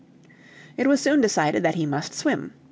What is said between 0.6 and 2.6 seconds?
It was soon decided that he must swim.